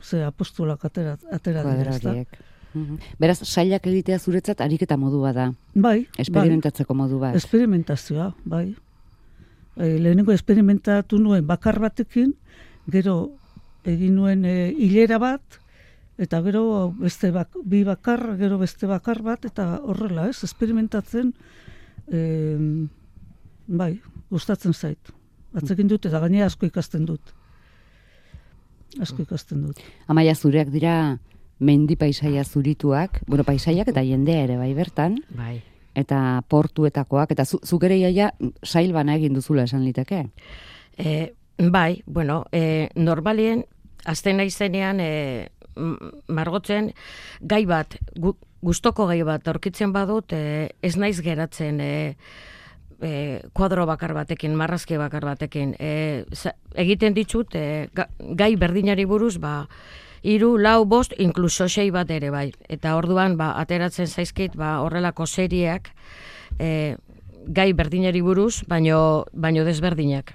ze 0.02 0.24
apostolak 0.24 0.86
atera, 0.86 1.18
atera 1.32 1.64
dira, 1.64 1.94
horiek. 1.94 2.40
Mhm. 2.74 2.98
Beraz, 3.20 3.40
sailak 3.44 3.88
egitea 3.88 4.20
zuretzat 4.20 4.62
ariketa 4.62 4.98
modu 4.98 5.22
bada, 5.22 5.52
Bai, 5.74 5.82
bai. 6.04 6.22
esperimentatzeko 6.22 6.94
modu 6.94 7.20
bat. 7.20 7.36
Esperimentazioa, 7.36 8.34
bai. 8.46 8.76
E, 9.78 9.98
lehenengo 10.00 10.32
esperimentatu 10.34 11.20
nuen 11.20 11.46
bakar 11.48 11.80
batekin, 11.80 12.34
gero 12.90 13.32
egin 13.88 14.18
nuen 14.20 14.46
e, 14.46 14.58
hilera 14.76 15.20
bat, 15.22 15.60
eta 16.18 16.42
gero 16.46 16.92
beste 16.98 17.32
bak, 17.32 17.56
bi 17.64 17.84
bakar, 17.88 18.24
gero 18.40 18.58
beste 18.62 18.90
bakar 18.90 19.22
bat, 19.26 19.46
eta 19.46 19.78
horrela, 19.84 20.28
ez, 20.30 20.42
esperimentatzen, 20.48 21.34
e, 22.12 22.22
bai, 23.68 23.94
gustatzen 24.32 24.74
zait. 24.74 25.14
Atzekin 25.58 25.88
dut 25.90 26.06
eta 26.06 26.20
gainera 26.22 26.50
asko 26.50 26.68
ikasten 26.68 27.06
dut. 27.08 27.34
Asko 29.02 29.24
ikasten 29.24 29.64
dut. 29.66 29.80
Amaia 30.12 30.36
zureak 30.36 30.70
dira 30.74 31.18
mendi 31.60 31.96
paisaia 31.98 32.44
zurituak, 32.46 33.22
bueno, 33.28 33.44
paisaiak 33.44 33.90
eta 33.90 34.04
jendea 34.06 34.44
ere 34.46 34.58
bai 34.60 34.74
bertan, 34.78 35.18
Bai. 35.36 35.62
eta 35.98 36.44
portuetakoak, 36.50 37.34
eta 37.34 37.46
zu, 37.46 37.60
zuk 37.66 37.84
ere 37.88 37.98
iaia 37.98 38.32
sail 38.64 38.94
bana 38.94 39.16
egin 39.18 39.34
duzula 39.34 39.66
esan 39.66 39.84
liteke. 39.86 40.28
E, 40.98 41.34
bai, 41.58 42.04
bueno, 42.06 42.44
e, 42.52 42.90
normalien, 42.96 43.66
azten 44.08 44.40
naizenean, 44.40 45.00
e, 45.04 45.50
margotzen, 46.28 46.92
gai 47.42 47.66
bat, 47.70 47.98
gu, 48.18 48.34
gustoko 48.66 49.06
gai 49.12 49.22
bat 49.28 49.48
aurkitzen 49.52 49.94
badut, 49.94 50.34
e, 50.34 50.72
ez 50.82 50.96
naiz 50.98 51.20
geratzen, 51.22 51.80
e, 51.84 52.16
e, 53.02 53.12
kuadro 53.54 53.86
bakar 53.86 54.16
batekin, 54.18 54.56
marrazki 54.58 54.98
bakar 54.98 55.28
batekin. 55.28 55.76
E, 55.80 56.26
za, 56.34 56.56
egiten 56.74 57.14
ditut, 57.14 57.54
e, 57.56 57.90
ga- 57.94 58.10
gai 58.20 58.56
berdinari 58.58 59.06
buruz, 59.06 59.38
ba, 59.44 59.68
hiru, 60.24 60.56
lau, 60.58 60.86
bost, 60.90 61.14
inkluso 61.22 61.70
sei 61.70 61.92
bat 61.94 62.10
ere 62.12 62.32
bai. 62.34 62.50
Eta 62.68 62.96
orduan, 62.98 63.38
ba, 63.38 63.54
ateratzen 63.62 64.08
zaizkit, 64.08 64.56
ba, 64.58 64.80
horrelako 64.82 65.28
serieak, 65.28 65.92
e, 66.60 66.96
gai 67.48 67.72
berdinari 67.74 68.22
buruz, 68.26 68.64
baino, 68.68 69.26
baino 69.32 69.64
desberdinak. 69.64 70.34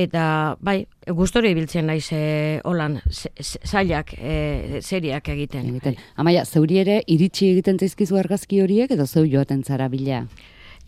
Eta, 0.00 0.56
bai, 0.64 0.84
gustori 1.12 1.50
ibiltzen 1.52 1.90
naiz 1.90 2.06
e, 2.14 2.60
holan, 2.64 3.00
zailak, 3.10 4.14
e, 4.16 4.80
seriak 4.80 5.28
egiten. 5.34 5.66
Egiten. 5.74 5.98
Amaia, 6.16 6.46
zeuri 6.46 6.78
ere 6.80 7.00
iritsi 7.10 7.50
egiten 7.50 7.80
zaizkizu 7.80 8.16
argazki 8.20 8.62
horiek 8.64 8.94
edo 8.96 9.06
zeu 9.06 9.26
joaten 9.28 9.64
zara 9.64 9.90
bila? 9.92 10.22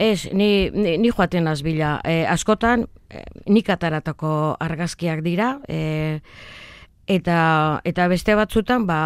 Ez, 0.01 0.31
ni, 0.33 0.71
ni, 0.73 0.97
ni 1.03 1.13
joaten 1.13 1.51
azbila. 1.51 1.99
E, 2.09 2.23
askotan, 2.31 2.87
e, 3.11 3.25
nik 3.53 3.69
ataratako 3.75 4.33
argazkiak 4.65 5.21
dira, 5.27 5.57
e, 5.69 6.21
eta, 7.11 7.39
eta 7.85 8.09
beste 8.09 8.39
batzutan, 8.39 8.89
ba, 8.89 9.03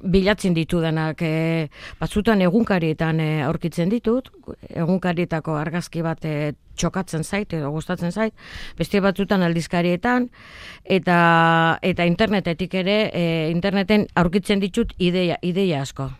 bilatzen 0.00 0.54
ditudanak, 0.54 1.22
e, 1.26 1.68
batzutan 2.00 2.46
egunkarietan 2.46 3.20
e, 3.20 3.30
aurkitzen 3.48 3.90
ditut, 3.90 4.30
egunkarietako 4.70 5.58
argazki 5.58 6.06
bat 6.06 6.24
e, 6.24 6.52
txokatzen 6.80 7.24
zait 7.24 7.52
edo 7.56 7.70
gustatzen 7.74 8.12
zait, 8.12 8.34
beste 8.78 9.02
batzutan 9.04 9.44
aldizkarietan, 9.46 10.30
eta, 10.84 11.20
eta 11.82 12.08
internetetik 12.08 12.74
ere, 12.82 12.98
e, 13.12 13.24
interneten 13.52 14.08
aurkitzen 14.18 14.62
ditut 14.62 14.96
ideia, 14.98 15.38
ideia 15.42 15.84
asko. 15.84 16.10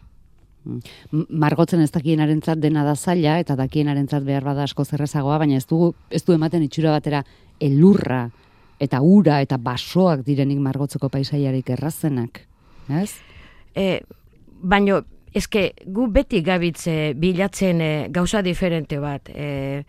Margotzen 1.10 1.80
ez 1.80 1.90
dakienarentzat 1.94 2.60
dena 2.60 2.84
da 2.84 2.92
zaila 2.94 3.38
eta 3.40 3.56
dakienarentzat 3.56 4.26
behar 4.26 4.44
bada 4.44 4.66
asko 4.68 4.84
zerrezagoa, 4.84 5.38
baina 5.40 5.56
ez 5.56 5.64
du, 5.66 5.94
ez 6.12 6.20
du 6.26 6.36
ematen 6.36 6.66
itxura 6.66 6.92
batera 6.98 7.22
elurra 7.60 8.26
eta 8.80 9.00
ura 9.04 9.40
eta 9.44 9.56
basoak 9.60 10.24
direnik 10.26 10.60
margotzeko 10.60 11.08
paisaiarik 11.12 11.72
errazenak. 11.76 12.42
Ez? 13.00 13.12
E, 13.76 14.02
baino, 14.60 15.00
eske 15.34 15.72
gu 15.86 16.08
beti 16.12 16.42
gabitze 16.42 17.14
bilatzen 17.16 17.80
e, 17.80 17.92
gauza 18.10 18.42
diferente 18.42 18.98
bat. 18.98 19.30
E, 19.30 19.84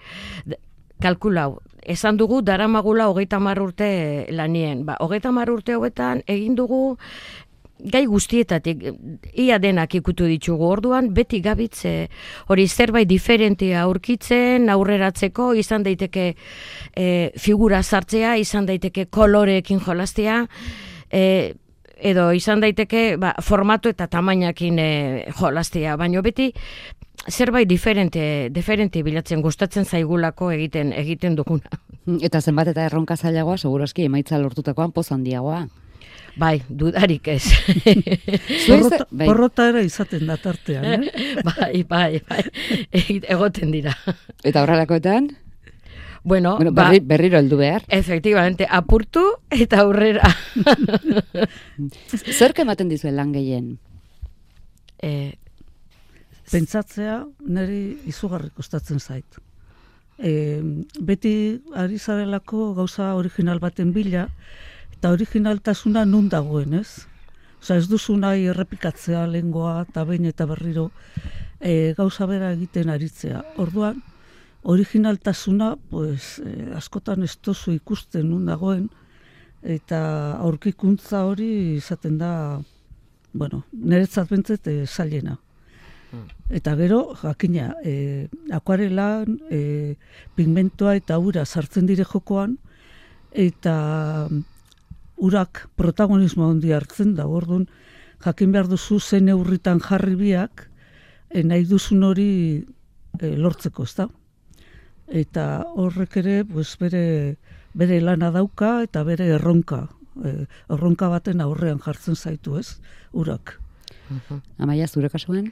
kalkulau, 1.01 1.59
esan 1.81 2.17
dugu 2.17 2.41
daramagula 2.45 3.07
hogeita 3.09 3.39
hamar 3.41 3.61
urte 3.61 4.27
lanien. 4.29 4.85
Ba, 4.85 4.97
hogeita 5.01 5.31
hamar 5.31 5.49
urte 5.49 5.75
hogetan 5.75 6.21
egin 6.29 6.55
dugu 6.55 6.97
gai 7.81 8.05
guztietatik, 8.05 8.83
ia 9.33 9.57
denak 9.59 9.95
ikutu 9.97 10.27
ditugu 10.29 10.67
orduan, 10.69 11.09
beti 11.13 11.41
gabitze 11.41 11.93
hori 12.51 12.67
zerbait 12.67 13.09
diferentea 13.09 13.81
aurkitzen, 13.87 14.69
aurreratzeko, 14.69 15.51
izan 15.57 15.83
daiteke 15.87 16.27
e, 16.93 17.07
figura 17.41 17.81
sartzea, 17.81 18.35
izan 18.37 18.69
daiteke 18.69 19.07
koloreekin 19.09 19.81
jolastea, 19.81 20.43
e, 21.09 21.23
edo 22.01 22.31
izan 22.33 22.61
daiteke 22.63 23.15
ba, 23.21 23.35
formatu 23.41 23.91
eta 23.93 24.07
tamainakin 24.11 24.79
e, 24.79 24.91
jolastea, 25.37 25.95
baino 25.97 26.23
beti 26.25 26.51
zerbait 27.29 27.69
diferente, 27.69 28.49
diferente 28.49 29.03
bilatzen 29.03 29.41
gustatzen 29.41 29.85
zaigulako 29.85 30.51
egiten 30.51 30.93
egiten 30.93 31.35
duguna. 31.37 31.69
Eta 32.27 32.41
zenbat 32.41 32.71
eta 32.71 32.87
erronka 32.87 33.15
zailagoa, 33.15 33.59
segurazki 33.61 34.07
emaitza 34.09 34.39
lortutakoan 34.41 34.91
poz 34.91 35.11
handiagoa. 35.13 35.67
Bai, 36.39 36.61
dudarik 36.67 37.27
ez. 37.27 37.43
Porrota, 38.67 39.05
bai. 39.11 39.27
porrota 39.27 39.67
ere 39.69 39.83
izaten 39.85 40.23
da 40.29 40.37
tartean, 40.39 41.03
eh? 41.03 41.11
bai, 41.49 41.83
bai, 41.83 42.21
bai, 42.27 42.43
egoten 43.35 43.73
dira. 43.75 43.93
Eta 44.43 44.63
horrelakoetan, 44.63 45.27
Bueno, 46.23 46.55
bueno, 46.57 46.71
ba, 46.71 46.89
berri, 46.89 46.99
berriro 46.99 47.39
heldu 47.39 47.57
behar. 47.57 47.83
efectivamente, 47.87 48.67
apurtu 48.69 49.23
eta 49.49 49.79
aurrera. 49.81 50.27
Zerk 52.39 52.59
ematen 52.59 52.89
dizuen 52.89 53.15
lan 53.15 53.31
gehien? 53.33 53.79
e, 55.01 55.33
Pentsatzea 56.51 57.21
niri 57.47 57.81
izugarri 58.11 58.51
kostatzen 58.55 58.99
zait. 58.99 59.39
E, 60.19 60.61
beti 60.99 61.33
ari 61.75 61.97
zarelako 61.97 62.73
gauza 62.77 63.13
original 63.15 63.61
baten 63.63 63.93
bila, 63.95 64.27
eta 64.91 65.13
originaltasuna 65.15 66.03
nun 66.05 66.27
dagoen, 66.29 66.75
ez? 66.81 67.07
Osa 67.61 67.77
ez 67.77 67.87
duzu 67.87 68.17
nahi 68.17 68.47
errepikatzea 68.51 69.25
lengoa 69.29 69.85
eta 69.87 70.03
behin 70.09 70.25
eta 70.25 70.47
berriro 70.49 70.89
e, 71.59 71.93
gauza 71.97 72.25
bera 72.27 72.51
egiten 72.55 72.89
aritzea. 72.89 73.43
Orduan, 73.61 74.01
originaltasuna, 74.63 75.75
pues, 75.89 76.39
e, 76.39 76.71
askotan 76.77 77.23
ez 77.23 77.37
duzu 77.43 77.73
ikusten 77.73 78.29
nun 78.29 78.45
dagoen, 78.45 78.89
eta 79.61 80.01
aurkikuntza 80.41 81.23
hori 81.25 81.77
izaten 81.77 82.17
da, 82.17 82.33
bueno, 83.33 83.63
niretzat 83.71 84.29
bentzet 84.29 84.67
e, 84.67 84.85
zailena. 84.85 85.37
Eta 86.51 86.75
gero, 86.75 87.15
jakina, 87.15 87.69
e, 87.87 88.27
akuarelan, 88.51 89.37
e, 89.49 89.95
pigmentoa 90.35 90.97
eta 90.99 91.17
ura 91.23 91.45
sartzen 91.45 91.87
dire 91.87 92.03
jokoan, 92.03 92.57
eta 93.31 94.27
mm, 94.29 94.41
urak 95.23 95.69
protagonismo 95.79 96.49
handi 96.49 96.73
hartzen 96.75 97.15
da, 97.15 97.29
orduan, 97.31 97.69
jakin 98.25 98.51
behar 98.51 98.67
duzu 98.67 98.99
zen 98.99 99.29
neurritan 99.29 99.79
jarri 99.79 100.17
biak, 100.19 100.67
e, 101.29 101.45
nahi 101.47 101.63
duzun 101.69 102.03
hori 102.03 102.31
e, 102.59 103.35
lortzeko, 103.37 103.87
ezta? 103.87 104.09
Eta 105.11 105.65
horrek 105.75 106.17
ere, 106.21 106.35
pues, 106.47 106.77
bere, 106.79 107.35
bere 107.73 107.99
lana 108.01 108.31
dauka 108.31 108.81
eta 108.85 109.03
bere 109.03 109.27
erronka. 109.35 109.87
E, 110.23 110.45
erronka 110.71 111.09
baten 111.11 111.41
aurrean 111.43 111.81
jartzen 111.83 112.15
zaitu, 112.15 112.57
ez? 112.59 112.79
Urak. 113.11 113.57
Amaia, 114.59 114.87
zure 114.87 115.09
kasuan? 115.09 115.51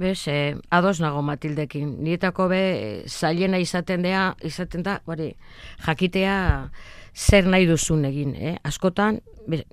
Bez, 0.00 0.26
eh, 0.28 0.56
ados 0.70 1.00
nago 1.00 1.22
Matildekin. 1.22 2.02
Nietako 2.02 2.48
be, 2.48 2.62
eh, 2.72 3.02
zailena 3.06 3.58
izaten 3.58 4.02
dea, 4.02 4.34
izaten 4.42 4.82
da, 4.82 5.00
hori, 5.06 5.34
jakitea 5.86 6.70
zer 7.14 7.46
nahi 7.46 7.66
duzun 7.66 8.04
egin, 8.08 8.34
eh? 8.36 8.56
Askotan, 8.64 9.20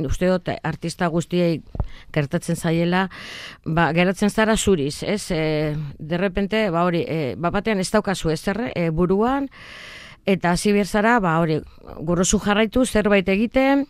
uste 0.03 0.29
dut, 0.29 0.49
artista 0.63 1.07
guztiei 1.13 1.61
gertatzen 2.13 2.55
zaiela, 2.55 3.07
ba, 3.65 3.91
geratzen 3.93 4.29
zara 4.29 4.57
zuriz, 4.57 5.03
ez? 5.03 5.31
E, 5.31 5.75
derrepente, 5.99 6.69
ba 6.71 6.85
hori, 6.87 7.03
e, 7.07 7.35
ba 7.37 7.51
batean 7.51 7.79
ez 7.79 7.89
daukazu 7.91 8.31
ezer 8.33 8.71
e, 8.73 8.89
buruan, 8.89 9.49
eta 10.25 10.51
hasi 10.51 10.73
zara, 10.83 11.19
ba 11.19 11.39
hori, 11.39 11.61
gorozu 12.01 12.39
jarraitu, 12.39 12.85
zerbait 12.85 13.27
egiten, 13.29 13.87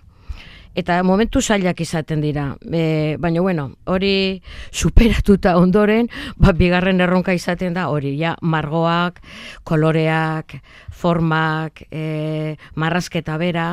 eta 0.78 1.00
momentu 1.04 1.42
zailak 1.42 1.82
izaten 1.82 2.22
dira. 2.22 2.52
E, 2.70 3.18
baina, 3.20 3.42
bueno, 3.42 3.72
hori 3.90 4.44
superatuta 4.70 5.56
ondoren, 5.58 6.10
ba, 6.38 6.54
bigarren 6.54 7.02
erronka 7.02 7.34
izaten 7.34 7.74
da, 7.74 7.88
hori, 7.90 8.14
ja, 8.20 8.36
margoak, 8.42 9.22
koloreak, 9.66 10.60
formak, 10.94 11.82
e, 11.90 12.56
marrazketa 12.76 13.38
bera, 13.42 13.68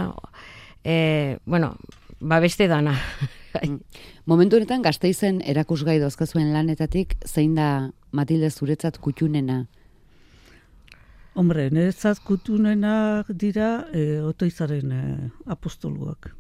e, 0.83 1.37
bueno, 1.45 1.75
ba, 2.21 2.41
beste 2.41 2.69
dana. 2.73 2.97
Momentu 4.31 4.57
honetan 4.57 4.83
gazteizen 4.83 5.43
erakusgai 5.45 5.99
dozkazuen 6.01 6.55
lanetatik, 6.57 7.19
zein 7.29 7.55
da 7.59 7.91
Matilde 8.17 8.49
zuretzat 8.49 8.97
kutxunena? 9.05 9.67
Hombre, 11.35 11.67
niretzat 11.75 12.23
kutunenak 12.25 13.29
dira 13.35 13.91
e, 13.93 14.23
otoizaren 14.23 14.93
e, 14.95 15.03
apostoluak. 15.51 16.31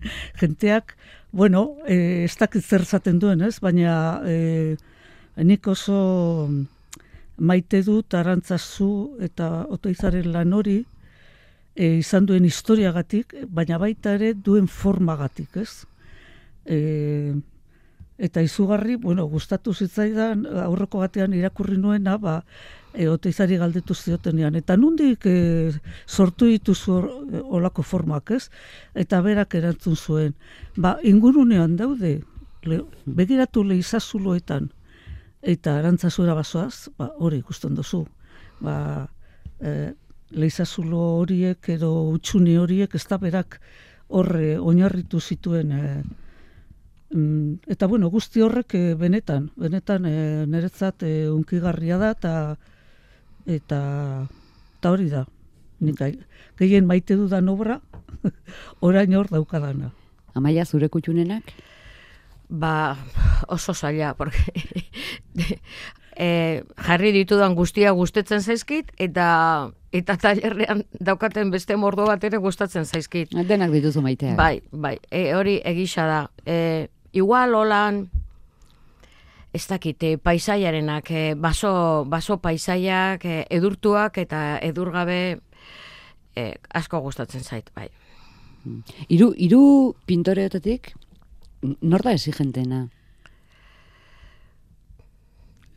Jenteak, 0.40 0.96
bueno, 1.32 1.76
e, 1.86 2.24
ez 2.24 2.36
dakit 2.38 2.64
zer 2.64 2.84
zaten 2.84 3.18
duen, 3.18 3.42
ez? 3.42 3.58
Baina 3.60 4.20
e, 4.26 4.76
nik 5.36 5.66
oso 5.70 6.48
maite 7.40 7.82
dut 7.82 8.14
arantzazu 8.14 9.16
eta 9.24 9.66
otoizaren 9.72 10.32
lan 10.32 10.52
hori 10.52 10.80
e, 11.74 11.96
izan 12.00 12.26
duen 12.28 12.44
historiagatik, 12.44 13.34
baina 13.48 13.78
baita 13.80 14.14
ere 14.18 14.34
duen 14.34 14.68
formagatik, 14.68 15.56
ez? 15.62 15.86
E, 16.66 16.78
Eta 18.20 18.42
izugarri, 18.44 18.98
bueno, 19.00 19.24
gustatu 19.32 19.72
zitzaidan 19.72 20.44
aurreko 20.66 21.00
batean 21.00 21.32
irakurri 21.32 21.78
nuena, 21.80 22.18
ba, 22.20 22.42
e, 22.92 23.06
oteizari 23.08 23.56
galdetu 23.56 23.94
ziotenean. 23.94 24.58
Eta 24.60 24.76
nundik 24.76 25.24
e, 25.24 25.72
sortu 26.06 26.50
dituzu 26.50 26.92
hor- 26.92 27.10
e, 27.32 27.40
olako 27.40 27.82
formak, 27.82 28.34
ez? 28.36 28.50
Eta 28.94 29.22
berak 29.24 29.56
erantzun 29.56 29.96
zuen. 29.96 30.34
Ba, 30.76 30.98
ingurunean 31.02 31.78
daude, 31.80 32.18
le, 32.68 32.82
begiratu 33.06 33.64
leizazuloetan, 33.64 34.68
eta 35.40 35.78
arantzazura 35.78 36.36
basoaz, 36.36 36.90
ba, 36.98 37.08
hori 37.18 37.40
ikusten 37.40 37.74
duzu. 37.78 38.04
Ba, 38.60 39.08
e, 39.60 39.92
leizazulo 40.30 41.00
horiek 41.20 41.72
edo 41.74 41.90
utxuni 42.12 42.56
horiek 42.60 42.94
ez 42.94 43.06
da 43.08 43.18
berak 43.18 43.60
horre 44.08 44.58
oinarritu 44.58 45.20
zituen 45.20 45.72
e, 45.72 46.02
eta 47.10 47.86
bueno, 47.86 48.08
guzti 48.10 48.40
horrek 48.40 48.74
e, 48.74 48.94
benetan, 48.94 49.50
benetan 49.58 50.06
e, 50.06 50.46
niretzat 50.46 51.02
e, 51.02 51.28
unkigarria 51.30 51.98
da 51.98 52.12
eta 52.14 52.34
eta 53.46 53.80
eta 54.78 54.90
hori 54.90 55.10
da. 55.10 55.24
Nik 55.80 55.98
gehien 56.60 56.86
maite 56.86 57.16
dudan 57.16 57.48
obra 57.48 57.80
orain 58.80 59.14
hor 59.16 59.30
daukadana. 59.30 59.90
Amaia 60.34 60.64
zure 60.64 60.88
kutxunenak? 60.88 61.50
Ba, 62.50 62.96
oso 63.48 63.74
zaila, 63.74 64.14
porque 64.14 64.38
e, 66.16 66.62
jarri 66.76 67.12
ditudan 67.14 67.54
guztia 67.54 67.90
gustetzen 67.96 68.42
zaizkit, 68.42 68.92
eta 68.98 69.70
eta 69.90 70.16
tailerrean 70.22 70.84
daukaten 71.02 71.50
beste 71.50 71.74
mordo 71.76 72.06
bat 72.06 72.22
ere 72.24 72.38
gustatzen 72.38 72.86
zaizkit. 72.86 73.34
Denak 73.48 73.72
dituzu 73.74 74.02
maiteak. 74.02 74.36
Bai, 74.38 74.60
bai, 74.70 74.98
e, 75.10 75.32
hori 75.34 75.58
egisa 75.66 76.06
da. 76.06 76.20
E, 76.46 76.88
igual 77.12 77.54
holan, 77.54 78.08
ez 79.52 79.66
dakite, 79.66 80.16
paisaiarenak, 80.18 81.10
e, 81.10 81.34
baso, 81.34 82.04
baso 82.06 82.38
paisaiak, 82.38 83.24
e, 83.24 83.46
edurtuak 83.50 84.18
eta 84.22 84.58
edurgabe 84.62 85.40
e, 86.36 86.54
asko 86.74 87.00
gustatzen 87.00 87.42
zait, 87.42 87.70
bai. 87.74 87.88
Hiru 89.08 89.32
hiru 89.40 89.62
pintoreotetik 90.06 90.92
nor 91.62 92.02
da 92.04 92.12
exigentena? 92.12 92.86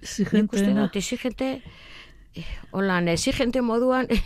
Nik 0.04 0.52
dut, 0.52 0.98
exigente, 1.00 1.62
eh, 2.36 2.46
holan, 2.72 3.08
exigente 3.08 3.62
moduan, 3.62 4.08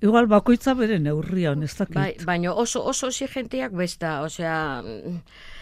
Igual 0.00 0.30
bakoitza 0.32 0.72
bere 0.72 0.96
neurrian, 0.98 1.62
ez 1.62 1.74
dakit. 1.76 1.94
bai, 1.94 2.14
baino 2.24 2.54
oso 2.56 2.80
oso 2.88 3.10
exigenteak 3.12 3.74
besta, 3.76 4.22
osea, 4.24 4.80
mm, 4.80 5.16
eh, 5.16 5.59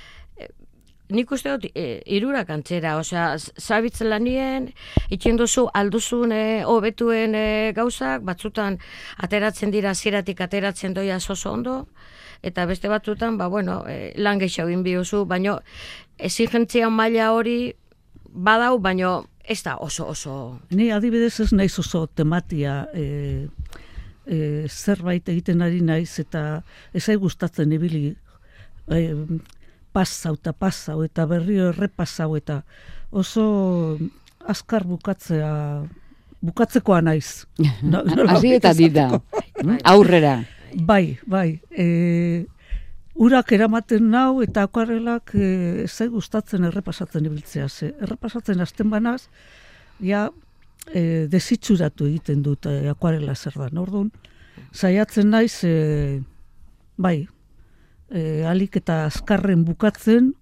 nik 1.11 1.31
uste 1.33 1.51
dut, 1.55 1.71
e, 1.75 2.03
irurak 2.07 2.51
antzera, 2.51 2.97
osea, 2.99 3.39
z- 3.39 3.53
zabitzen 3.61 4.11
lanien, 4.11 4.69
itxen 5.11 5.37
duzu, 5.41 5.69
alduzun, 5.75 6.33
e, 6.33 6.63
hobetuen 6.69 7.35
e, 7.35 7.73
gauzak, 7.77 8.23
batzutan 8.23 8.79
ateratzen 9.25 9.71
dira, 9.73 9.95
ziratik 9.95 10.41
ateratzen 10.41 10.95
doia 10.95 11.17
oso 11.17 11.53
ondo, 11.53 11.87
eta 12.43 12.67
beste 12.67 12.89
batzutan, 12.89 13.39
ba, 13.39 13.49
bueno, 13.49 13.85
e, 13.89 14.13
lan 14.17 14.39
gehiago 14.39 14.71
inbiozu, 14.71 15.25
baino, 15.27 15.61
exigentzia 16.19 16.91
maila 16.91 17.33
hori 17.33 17.75
badau, 18.29 18.79
baino, 18.79 19.27
ez 19.49 19.63
da 19.65 19.79
oso 19.81 20.05
oso 20.13 20.61
Ni 20.71 20.91
adibidez 20.93 21.41
ez 21.41 21.53
naiz 21.57 21.73
oso 21.81 22.07
tematia 22.07 22.83
e, 22.93 23.49
e, 24.27 24.67
zerbait 24.69 25.29
egiten 25.33 25.63
ari 25.65 25.81
naiz 25.81 26.19
eta 26.21 26.63
ezai 26.93 27.17
gustatzen 27.17 27.73
ibili 27.73 28.11
e, 28.93 28.99
pasau 29.99 30.37
eta 30.39 30.55
pasau 30.55 31.03
eta 31.03 31.27
berrio 31.27 31.73
errepasau 31.73 32.37
eta 32.39 32.63
oso 33.11 33.99
azkar 34.47 34.87
bukatzea 34.87 35.51
bukatzekoa 36.41 37.01
naiz. 37.03 37.47
Hasi 38.31 38.55
eta 38.59 38.73
dida. 38.75 39.09
Mm, 39.63 39.81
Aurrera. 39.93 40.39
Bai, 40.75 41.19
bai. 41.27 41.61
E, 41.71 42.47
urak 43.19 43.53
eramaten 43.57 44.11
nau 44.13 44.43
eta 44.45 44.67
akuarelak 44.69 45.35
e, 45.35 45.87
zait 45.89 46.13
gustatzen 46.13 46.69
errepasatzen 46.69 47.27
ibiltzea. 47.27 47.69
Ze, 47.69 47.93
errepasatzen 48.07 48.61
hasten 48.63 48.93
banaz, 48.93 49.25
ja 50.01 50.29
e, 50.93 51.27
desitxuratu 51.31 52.07
egiten 52.13 52.45
dut 52.47 52.71
e, 52.71 52.85
akuarela 52.93 53.35
zer 53.35 53.59
da. 53.59 53.71
Orduan, 53.81 54.13
saiatzen 54.73 55.33
naiz, 55.35 55.57
e, 55.67 56.21
bai, 56.97 57.27
e, 58.11 58.45
alik 58.49 58.77
eta 58.81 59.05
azkarren 59.07 59.65
bukatzen, 59.65 60.33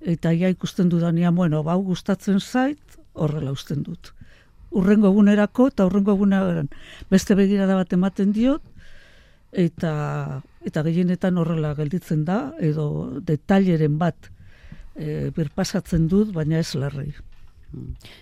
eta 0.00 0.32
ja 0.34 0.50
ikusten 0.50 0.90
dudanean, 0.90 1.34
bueno, 1.34 1.62
bau 1.62 1.80
gustatzen 1.82 2.40
zait, 2.40 2.98
horrela 3.14 3.52
usten 3.52 3.82
dut. 3.86 4.12
Urrengo 4.72 5.10
egunerako 5.12 5.68
eta 5.68 5.86
urrengo 5.86 6.14
eguneran 6.16 6.70
beste 7.10 7.36
begirada 7.36 7.76
bat 7.76 7.92
ematen 7.92 8.32
diot, 8.32 8.62
eta 9.52 10.42
eta 10.64 10.82
gehienetan 10.86 11.38
horrela 11.38 11.74
gelditzen 11.74 12.24
da 12.24 12.54
edo 12.62 13.18
detaileren 13.20 13.98
bat 13.98 14.30
e, 14.94 15.30
birpasatzen 15.36 16.08
dut 16.08 16.32
baina 16.32 16.60
ez 16.62 16.72
larri. 16.74 17.10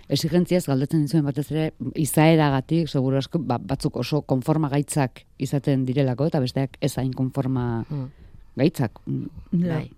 Exigentziaz 0.09 0.65
galdetzen 0.69 1.03
dizuen 1.05 1.25
batez 1.27 1.49
ere 1.51 1.71
izaeragatik, 1.99 2.89
seguru 2.89 3.19
asko, 3.19 3.41
ba, 3.43 3.59
batzuk 3.59 3.97
oso 4.03 4.23
konforma 4.23 4.71
gaitzak 4.71 5.25
izaten 5.43 5.85
direlako 5.89 6.29
eta 6.31 6.41
besteak 6.43 6.79
ez 6.81 6.97
hain 6.99 7.13
konforma 7.13 7.85
Mm. 7.91 8.09
Gaitzak. 8.57 9.01
Ja. 9.07 9.75
Bai. 9.77 9.91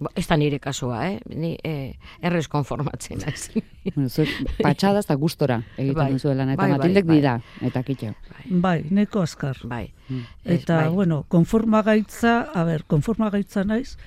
Ba, 0.00 0.08
Ez 0.16 0.26
da 0.30 0.36
nire 0.40 0.58
kasua, 0.58 1.02
eh? 1.10 1.18
Ni 1.36 1.58
eh, 1.62 1.92
errez 2.24 2.46
konformatzen 2.48 3.18
naiz. 3.20 3.50
Bueno, 3.84 4.08
zuek 4.08 4.30
patxadaz 4.62 5.04
eta 5.04 5.14
gustora 5.20 5.58
egiten 5.76 5.98
Bai. 5.98 6.12
duzuela, 6.14 6.44
eta 6.46 6.56
Bai, 6.56 6.70
bai, 6.70 6.78
Matildek 6.78 7.04
bai. 7.06 7.16
dira, 7.18 7.34
eta 7.60 7.82
kitxo. 7.84 8.14
Bai, 8.48 8.78
neko 8.90 9.22
azkar. 9.26 9.58
bai. 9.64 9.92
Mm. 10.08 10.22
Eta, 10.44 10.76
bai. 10.86 10.94
bueno, 10.94 11.24
konforma 11.28 11.82
gaitza, 11.82 12.48
a 12.54 12.64
ber, 12.64 12.84
konforma 12.84 13.28
gaitza 13.30 13.64
naiz, 13.64 13.98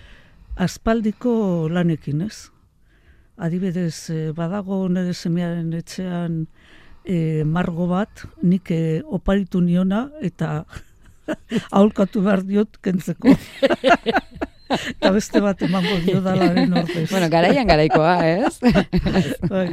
aspaldiko 0.56 1.67
lanekin, 1.69 2.21
ez? 2.21 2.49
Adibidez, 3.38 4.10
eh, 4.10 4.32
badago 4.34 4.88
nire 4.89 5.13
semearen 5.13 5.73
etxean 5.73 6.47
e, 7.06 7.43
margo 7.43 7.88
bat, 7.88 8.25
nik 8.41 8.71
e, 8.71 9.01
oparitu 9.06 9.62
niona, 9.62 10.08
eta 10.21 10.65
aholkatu 11.71 12.21
behar 12.25 12.43
diot 12.47 12.77
kentzeko. 12.81 13.29
eta 14.73 15.12
beste 15.13 15.39
bat 15.43 15.62
emango 15.62 15.97
dio 16.05 16.21
dalaren 16.25 16.71
ordez. 16.73 17.05
Bueno, 17.12 17.27
garaian 17.29 17.67
garaikoa, 17.67 18.13
ez? 18.27 18.59
bai. 19.51 19.67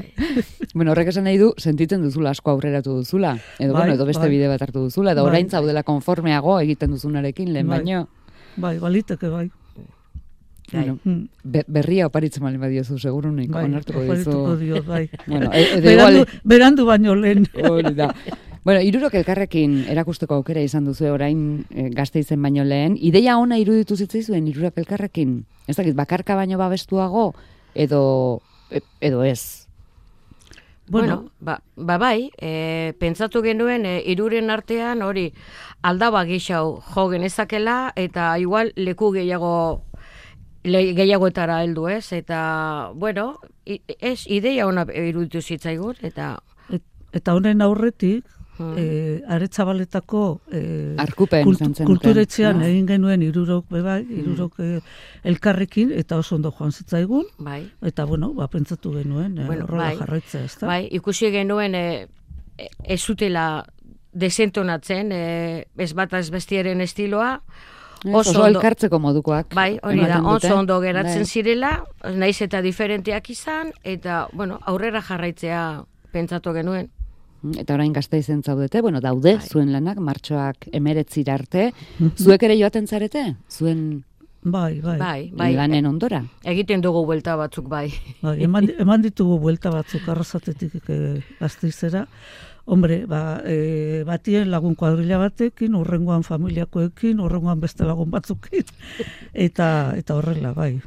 bueno, 0.75 0.93
horrek 0.93 1.09
esan 1.15 1.25
nahi 1.25 1.39
du, 1.41 1.53
sentitzen 1.57 2.03
duzula 2.05 2.35
asko 2.35 2.51
aurreratu 2.53 2.99
duzula. 3.01 3.37
Edo, 3.59 3.73
Bai, 3.73 3.81
bueno, 3.87 3.95
edo 3.97 4.07
beste 4.09 4.27
bai. 4.27 4.35
bide 4.35 4.49
bat 4.53 4.61
hartu 4.67 4.83
duzula, 4.91 5.13
edo 5.17 5.25
Bai. 5.25 5.31
orain 5.33 5.49
zaudela 5.51 5.83
konformeago 5.89 6.59
egiten 6.61 6.91
duzunarekin, 6.97 7.53
lehen 7.55 7.69
Bai. 7.69 7.79
baino. 7.81 8.09
bai, 8.57 8.77
baliteke 8.79 9.29
bai. 9.33 9.49
Bai. 9.51 10.83
Bueno, 10.85 10.99
Hmm, 11.03 11.25
be- 11.43 11.65
berria 11.67 12.07
oparitzen 12.07 12.45
bali 12.45 12.59
badiozu, 12.59 12.99
seguru 12.99 13.33
nik, 13.33 13.49
bai, 13.51 13.65
onartuko 13.65 14.05
oparituko 14.05 14.55
dizu. 14.55 14.61
dio, 14.61 14.83
bai. 14.85 15.09
Bueno, 15.27 15.49
e- 15.53 15.81
berandu, 15.81 16.21
igual, 16.21 16.29
berandu 16.45 16.85
baino 16.87 17.15
lehen. 17.17 17.49
hori 17.69 17.95
da. 17.95 18.15
Bueno, 18.63 18.83
irurok 18.85 19.15
elkarrekin 19.17 19.87
erakusteko 19.89 20.37
aukera 20.37 20.61
izan 20.61 20.85
duzu 20.85 21.07
orain 21.09 21.65
e, 21.73 21.89
gazte 21.97 22.21
izen 22.21 22.43
baino 22.45 22.65
lehen. 22.65 22.99
Ideia 23.01 23.39
ona 23.41 23.57
iruditu 23.57 23.97
zitzaizuen 23.97 24.51
irurok 24.51 24.83
elkarrekin? 24.83 25.39
Ez 25.67 25.79
dakit, 25.79 25.97
bakarka 25.97 26.37
baino 26.37 26.59
babestuago 26.61 27.31
edo, 27.75 28.43
edo 29.01 29.25
ez? 29.25 29.67
Bueno, 30.91 31.31
ba, 31.41 31.61
ba 31.77 31.97
bai, 32.03 32.33
e, 32.37 32.93
pentsatu 32.99 33.41
genuen 33.45 33.87
e, 33.87 34.01
iruren 34.11 34.51
artean 34.51 35.05
hori 35.07 35.29
aldaba 35.87 36.25
gehiago 36.27 36.83
jo 36.83 37.05
genezakela 37.13 37.93
eta 37.97 38.33
igual 38.43 38.73
leku 38.77 39.13
gehiago 39.15 39.85
le, 40.65 40.83
gehiagoetara 40.99 41.63
heldu 41.63 41.87
ez 41.89 42.13
eta 42.13 42.91
bueno, 42.93 43.39
i, 43.65 43.81
ez 44.01 44.27
ideia 44.27 44.67
ona 44.67 44.85
iruditu 44.91 45.41
zitzaigun 45.41 45.97
eta 46.03 46.35
Et, 46.71 46.83
eta 47.15 47.35
honen 47.35 47.63
aurretik, 47.63 48.27
Hmm. 48.61 48.75
eh, 48.77 49.23
aretsabaletako 49.27 50.41
eh, 50.53 50.95
Arkupen 51.01 51.55
zen 51.57 51.73
kulturetxean 51.87 52.61
Ah. 52.61 52.67
egin 52.69 52.87
genuen 52.87 53.23
irurok 53.25 53.65
bebai, 53.73 54.03
irurok 54.11 54.59
eh, 54.61 54.81
elkarrekin, 55.25 55.93
eta 55.97 56.19
oso 56.21 56.35
ondo 56.37 56.51
joan 56.53 56.73
zitzaigun, 56.73 57.25
bai, 57.39 57.63
eta 57.81 58.05
bueno, 58.05 58.35
ba, 58.35 58.49
pentsatu 58.53 58.93
genuen, 58.93 59.39
eh, 59.39 59.47
Bueno, 59.47 59.65
horrela 59.65 59.85
bai. 59.85 59.97
jarraitzea, 59.97 60.45
ez 60.45 60.59
da? 60.61 60.67
bai, 60.67 60.89
ikusi 60.93 61.31
genuen 61.33 61.75
e, 61.75 62.07
e, 62.59 62.69
ez 62.85 63.01
zutela 63.01 63.65
desentonatzen, 64.13 65.11
e, 65.13 65.67
ez 65.79 65.93
bat 65.95 66.13
ez 66.19 66.29
bestiaren 66.31 66.81
estiloa, 66.85 67.41
oso 68.05 68.19
oso 68.31 68.43
ondo- 68.45 68.59
elkartzeko 68.59 68.99
modukoak. 68.99 69.55
Bai, 69.55 69.79
hori 69.83 70.01
da, 70.05 70.21
oso 70.23 70.55
ondo 70.59 70.81
geratzen 70.81 71.25
Bai. 71.25 71.33
zirela, 71.33 71.73
naiz 72.15 72.41
eta 72.43 72.61
diferenteak 72.63 73.31
izan, 73.31 73.73
eta, 73.85 74.27
bueno, 74.33 74.59
aurrera 74.67 75.01
jarraitzea 75.01 75.85
pentsatu 76.13 76.53
genuen. 76.53 76.91
Eta 77.57 77.75
orain 77.75 77.93
gazte 77.93 78.19
izen 78.21 78.43
zaudete, 78.43 78.83
bueno, 78.85 79.01
daude 79.01 79.37
Bai. 79.39 79.49
zuen 79.49 79.73
lanak, 79.73 79.99
martxoak 79.99 80.69
emeretzira 80.73 81.35
arte. 81.35 81.71
Zuek 82.17 82.43
ere 82.43 82.59
joaten 82.59 82.87
zarete? 82.87 83.37
Zuen 83.49 84.05
Bai, 84.43 84.81
bai. 84.81 84.99
Bai, 84.99 85.31
bai. 85.37 85.55
lanen 85.55 85.85
ondora. 85.87 86.23
Egiten 86.49 86.81
dugu 86.81 87.05
buelta 87.05 87.35
batzuk 87.37 87.69
bai. 87.69 87.91
bai 88.23 88.39
eman, 88.43 88.71
eman 88.81 89.03
ditugu 89.03 89.39
buelta 89.39 89.71
batzuk 89.71 90.09
arrasatetik 90.09 90.89
e, 90.89 91.21
gazteizera. 91.41 92.07
Hombre, 92.65 93.05
ba, 93.07 93.43
e, 93.45 94.03
batien 94.09 94.51
lagun 94.51 94.75
kuadrilla 94.77 95.19
batekin, 95.19 95.75
urrengoan 95.75 96.23
familiakoekin, 96.25 97.21
urrengoan 97.21 97.61
beste 97.61 97.85
lagun 97.85 98.11
batzukin, 98.11 98.65
eta 99.47 99.93
eta 99.99 100.17
horrela, 100.17 100.55
bai. 100.57 100.79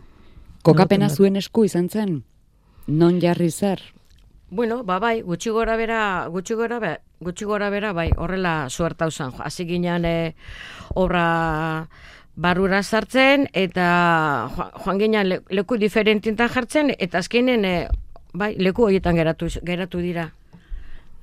Kokapena 0.63 1.09
zuen 1.09 1.35
esku 1.35 1.65
izan 1.67 1.89
zen? 1.89 2.23
Non 2.87 3.19
jarri 3.21 3.51
zer? 3.51 3.83
Bueno, 4.53 4.83
ba 4.83 4.99
bai, 4.99 5.21
gutxi 5.25 5.49
gora 5.49 5.75
bera, 5.75 6.27
gutxi 6.29 6.53
gora 6.53 6.77
bera, 6.79 6.99
gutxi 7.19 7.45
gora 7.49 7.71
bera, 7.73 7.91
bai, 7.91 8.11
horrela 8.21 8.67
suertau 8.69 9.09
jo. 9.09 9.31
Hasi 9.41 9.65
ginen 9.65 10.05
e, 10.05 10.35
obra 10.93 11.87
barrura 12.35 12.83
sartzen, 12.83 13.47
eta 13.53 13.87
joa- 14.55 14.69
joan 14.83 14.99
ginen 15.01 15.29
le, 15.29 15.39
leku 15.49 15.77
diferentintan 15.81 16.49
jartzen, 16.53 16.93
eta 16.99 17.17
azkenen, 17.23 17.65
e, 17.65 17.87
bai, 18.33 18.53
leku 18.61 18.85
horietan 18.85 19.15
geratu, 19.17 19.49
geratu 19.65 19.97
dira. 20.05 20.27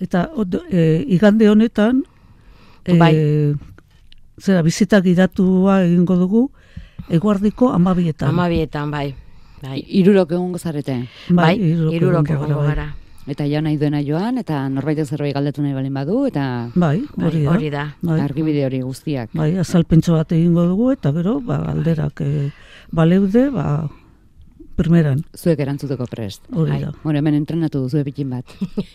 Eta 0.01 0.25
od, 0.35 0.59
e, 0.71 1.05
igande 1.07 1.47
honetan, 1.51 2.03
e, 2.85 2.99
Bai. 2.99 3.14
zera, 4.43 4.62
bizita 4.66 4.99
gidatua 5.07 5.85
egingo 5.85 6.16
dugu, 6.16 6.49
eguardiko 7.09 7.71
amabietan. 7.71 8.29
Amabietan, 8.35 8.90
bai. 8.90 9.14
Bai, 9.62 9.85
Irurok 9.87 10.33
egongo 10.33 10.59
zarete. 10.59 11.05
bai, 11.29 11.55
hirurok 11.61 11.93
irurok 11.95 12.31
egongo 12.31 12.45
egongo 12.51 12.62
gara, 12.66 12.75
gara. 12.75 12.95
Eta 13.31 13.45
ja 13.47 13.61
nahi 13.62 13.77
duena 13.79 14.01
joan, 14.03 14.40
eta 14.43 14.64
norbaitek 14.73 15.07
zerbait 15.07 15.35
galdetu 15.37 15.62
nahi 15.62 15.75
balin 15.77 15.95
badu, 15.95 16.25
eta 16.27 16.71
Bai, 16.75 16.97
Bai, 17.14 17.27
hori 17.29 17.43
da. 17.45 17.51
hori 17.55 17.71
da. 17.71 17.85
Bai, 18.03 18.19
argibide 18.25 18.64
hori 18.66 18.81
guztiak. 18.83 19.31
bai, 19.38 19.53
azalpentso 19.62 20.16
bat 20.16 20.33
egingo 20.35 20.64
dugu, 20.66 20.90
eta 20.97 21.12
gero, 21.14 21.38
ba, 21.40 21.61
alderak 21.71 22.21
e, 22.27 22.51
baleude, 22.90 23.45
ba, 23.55 23.88
primeran, 24.81 25.21
Zuek 25.37 25.61
erantzuteko 25.61 26.07
prest. 26.11 26.43
hori 26.53 26.73
Bai. 26.73 26.81
da. 26.83 26.90
Bueno, 27.05 27.19
hemen 27.21 27.35
entrenatu 27.38 27.83
duzu 27.85 27.99
epikin 28.01 28.31
bat. 28.31 28.45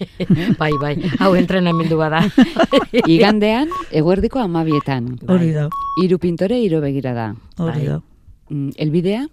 bai, 0.59 0.71
bai, 0.81 0.95
hau 1.19 1.31
entrenamendu 1.35 1.95
bada. 1.97 2.23
Igandean, 3.07 3.69
eguerdiko 3.91 4.39
amabietan. 4.43 5.13
Hori 5.29 5.51
da, 5.55 5.69
Hiru 6.01 6.19
pintore, 6.19 6.59
hiru 6.59 6.81
begirada. 6.83 7.35
hori 7.57 7.71
Bai. 7.71 7.85
da. 7.87 8.01
Mm, 8.49 8.71
Elbidea? 8.77 9.27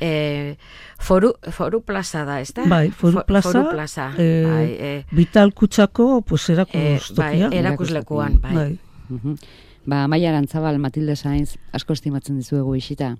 E, 0.00 0.56
foru, 0.98 1.34
foru 1.50 1.80
plaza 1.82 2.24
da, 2.24 2.40
ez 2.40 2.52
da? 2.54 2.64
Bai, 2.66 2.90
foru 2.90 3.18
Fo- 3.18 3.24
plaza, 3.26 3.50
Foru 3.52 3.70
plaza, 3.70 4.12
eh, 4.18 4.44
bai, 4.46 4.66
e, 4.78 5.04
Vital 5.12 5.52
kutsako, 5.54 6.22
pues, 6.22 6.48
e, 6.50 6.54
bai, 6.54 6.64
erakustokia. 6.74 7.48
erakuslekuan, 7.52 8.40
bai. 8.40 8.54
bai. 8.54 8.78
Ba, 9.86 10.06
Maia 10.08 10.28
Arantzabal, 10.30 10.78
Matilde 10.78 11.16
Sainz, 11.16 11.56
asko 11.72 11.94
estimatzen 11.94 12.36
dizuegu 12.36 12.74
isita. 12.76 13.16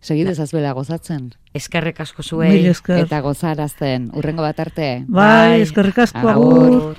Segide 0.00 0.34
zazuela 0.34 0.72
gozatzen. 0.72 1.34
Eskerrek 1.54 1.98
asko 2.00 2.22
zuei. 2.22 2.66
esker. 2.66 3.00
Eta 3.04 3.20
gozarazten, 3.20 4.10
urrengo 4.14 4.42
bat 4.42 4.60
arte. 4.60 5.04
Bai, 5.08 5.60
eskerrik 5.62 5.98
asko 5.98 6.28
Agur. 6.28 6.64
agur. 6.66 6.96